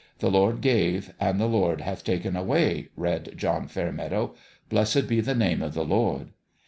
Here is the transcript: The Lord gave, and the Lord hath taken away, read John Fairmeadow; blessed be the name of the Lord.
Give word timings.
The 0.17 0.31
Lord 0.31 0.61
gave, 0.61 1.13
and 1.19 1.39
the 1.39 1.45
Lord 1.45 1.81
hath 1.81 2.03
taken 2.03 2.35
away, 2.35 2.87
read 2.97 3.33
John 3.37 3.67
Fairmeadow; 3.67 4.33
blessed 4.67 5.07
be 5.07 5.21
the 5.21 5.35
name 5.35 5.61
of 5.61 5.75
the 5.75 5.85
Lord. 5.85 6.29